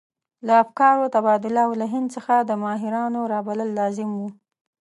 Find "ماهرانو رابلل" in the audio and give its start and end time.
2.63-3.69